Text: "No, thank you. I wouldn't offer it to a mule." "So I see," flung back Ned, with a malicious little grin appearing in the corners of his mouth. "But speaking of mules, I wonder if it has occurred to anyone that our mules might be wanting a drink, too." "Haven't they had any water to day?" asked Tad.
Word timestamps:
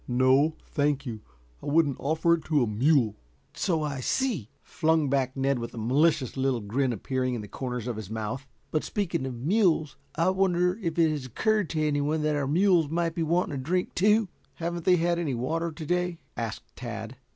"No, 0.07 0.55
thank 0.65 1.05
you. 1.05 1.19
I 1.61 1.67
wouldn't 1.67 1.99
offer 1.99 2.33
it 2.33 2.43
to 2.45 2.63
a 2.63 2.67
mule." 2.67 3.17
"So 3.53 3.83
I 3.83 3.99
see," 3.99 4.49
flung 4.63 5.11
back 5.11 5.37
Ned, 5.37 5.59
with 5.59 5.75
a 5.75 5.77
malicious 5.77 6.35
little 6.35 6.59
grin 6.59 6.91
appearing 6.91 7.35
in 7.35 7.41
the 7.41 7.47
corners 7.47 7.85
of 7.85 7.97
his 7.97 8.09
mouth. 8.09 8.47
"But 8.71 8.83
speaking 8.83 9.27
of 9.27 9.35
mules, 9.35 9.97
I 10.15 10.31
wonder 10.31 10.79
if 10.81 10.97
it 10.97 11.11
has 11.11 11.27
occurred 11.27 11.69
to 11.69 11.85
anyone 11.85 12.23
that 12.23 12.35
our 12.35 12.47
mules 12.47 12.89
might 12.89 13.13
be 13.13 13.21
wanting 13.21 13.53
a 13.53 13.57
drink, 13.59 13.93
too." 13.93 14.27
"Haven't 14.55 14.85
they 14.85 14.95
had 14.95 15.19
any 15.19 15.35
water 15.35 15.71
to 15.71 15.85
day?" 15.85 16.17
asked 16.35 16.75
Tad. 16.75 17.17